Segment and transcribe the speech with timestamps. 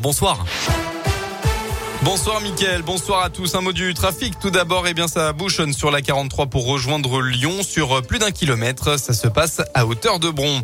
[0.00, 0.44] Bonsoir.
[2.02, 3.54] Bonsoir Mickaël, bonsoir à tous.
[3.54, 4.38] Un mot du trafic.
[4.38, 8.30] Tout d'abord, eh bien, ça bouchonne sur la 43 pour rejoindre Lyon sur plus d'un
[8.30, 8.98] kilomètre.
[8.98, 10.62] Ça se passe à hauteur de Bron.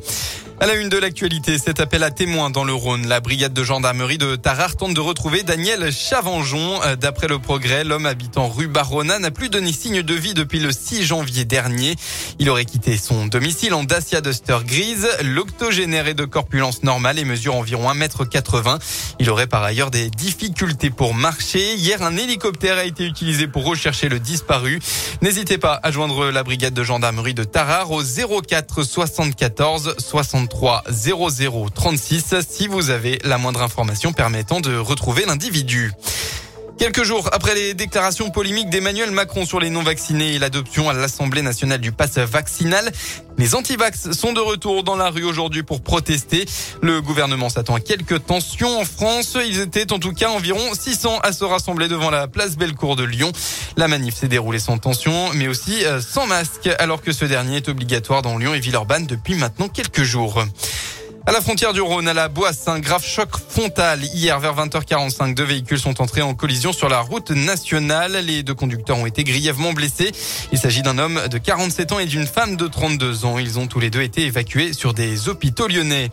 [0.62, 3.08] À la une de l'actualité, cet appel à témoins dans le Rhône.
[3.08, 6.82] La brigade de gendarmerie de Tarare tente de retrouver Daniel Chavanjon.
[6.82, 10.60] Euh, d'après le progrès, l'homme habitant rue Barona n'a plus donné signe de vie depuis
[10.60, 11.96] le 6 janvier dernier.
[12.38, 15.08] Il aurait quitté son domicile en Dacia Duster grise.
[15.24, 18.80] L'octogénaire est de corpulence normale et mesure environ 1m80.
[19.18, 21.76] Il aurait par ailleurs des difficultés pour marcher.
[21.76, 24.78] Hier, un hélicoptère a été utilisé pour rechercher le disparu.
[25.22, 30.84] N'hésitez pas à joindre la brigade de gendarmerie de Tarare au 04 74 60 3
[30.90, 35.92] 00 36 si vous avez la moindre information permettant de retrouver l'individu.
[36.80, 41.42] Quelques jours après les déclarations polémiques d'Emmanuel Macron sur les non-vaccinés et l'adoption à l'Assemblée
[41.42, 42.90] nationale du pass vaccinal,
[43.36, 46.46] les antivax sont de retour dans la rue aujourd'hui pour protester.
[46.80, 49.36] Le gouvernement s'attend à quelques tensions en France.
[49.46, 53.04] Ils étaient en tout cas environ 600 à se rassembler devant la place Bellecour de
[53.04, 53.30] Lyon.
[53.76, 57.58] La manif s'est déroulée sans tension, mais aussi euh, sans masque, alors que ce dernier
[57.58, 60.42] est obligatoire dans Lyon et Villeurbanne depuis maintenant quelques jours.
[61.26, 64.02] À la frontière du Rhône, à la Boisse, un grave choc frontal.
[64.02, 68.24] Hier, vers 20h45, deux véhicules sont entrés en collision sur la route nationale.
[68.24, 70.12] Les deux conducteurs ont été grièvement blessés.
[70.50, 73.38] Il s'agit d'un homme de 47 ans et d'une femme de 32 ans.
[73.38, 76.10] Ils ont tous les deux été évacués sur des hôpitaux lyonnais.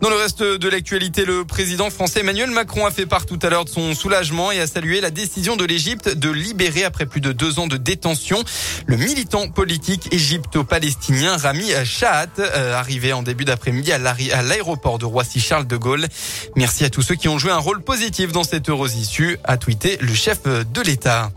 [0.00, 3.50] Dans le reste de l'actualité, le président français Emmanuel Macron a fait part tout à
[3.50, 7.20] l'heure de son soulagement et a salué la décision de l'Égypte de libérer après plus
[7.20, 8.44] de deux ans de détention
[8.86, 15.66] le militant politique égypto-palestinien Rami Shahat, euh, arrivé en début d'après-midi à l'aéroport de Roissy-Charles
[15.66, 16.06] de Gaulle.
[16.54, 19.56] Merci à tous ceux qui ont joué un rôle positif dans cette heureuse issue, a
[19.56, 21.32] tweeté le chef de l'État.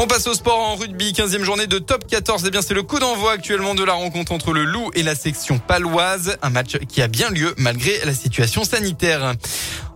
[0.00, 2.44] On passe au sport en rugby, 15e journée de top 14.
[2.46, 5.16] Eh bien, c'est le coup d'envoi actuellement de la rencontre entre le Loup et la
[5.16, 6.36] section paloise.
[6.40, 9.34] Un match qui a bien lieu malgré la situation sanitaire.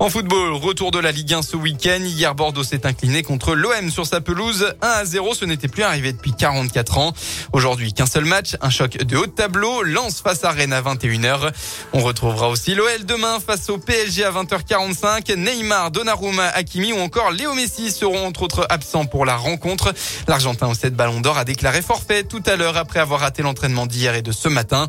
[0.02, 2.00] En football, retour de la Ligue 1 ce week-end.
[2.02, 4.74] Hier, Bordeaux s'est incliné contre l'OM sur sa pelouse.
[4.82, 7.12] 1 à 0, ce n'était plus arrivé depuis 44 ans.
[7.52, 9.84] Aujourd'hui, qu'un seul match, un choc de haut de tableau.
[9.84, 11.52] Lance face à Rennes à 21h.
[11.92, 15.36] On retrouvera aussi l'OL demain face au PSG à 20h45.
[15.36, 19.94] Neymar, Donnarumma, Hakimi ou encore Léo Messi seront entre autres absents pour la rencontre.
[20.26, 23.86] L'Argentin au 7 ballon d'or a déclaré forfait tout à l'heure après avoir raté l'entraînement
[23.86, 24.88] d'hier et de ce matin.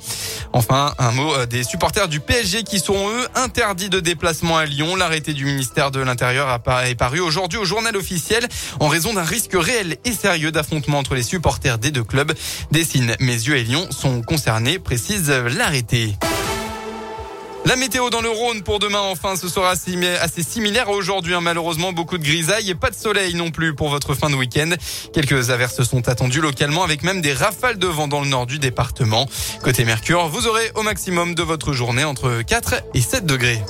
[0.53, 4.65] Enfin, un mot euh, des supporters du PSG qui seront eux interdits de déplacement à
[4.65, 4.95] Lyon.
[5.03, 6.47] L'arrêté du ministère de l'Intérieur
[6.85, 8.47] est paru aujourd'hui au journal officiel
[8.79, 12.31] en raison d'un risque réel et sérieux d'affrontement entre les supporters des deux clubs.
[12.71, 16.13] Dessine, Mesieux et Lyon sont concernés, précise l'arrêté.
[17.65, 21.33] La météo dans le Rhône pour demain, enfin, ce sera assez similaire à aujourd'hui.
[21.33, 21.41] Hein.
[21.41, 24.69] Malheureusement, beaucoup de grisailles et pas de soleil non plus pour votre fin de week-end.
[25.13, 28.57] Quelques averses sont attendues localement avec même des rafales de vent dans le nord du
[28.57, 29.27] département.
[29.63, 33.61] Côté Mercure, vous aurez au maximum de votre journée entre 4 et 7 degrés.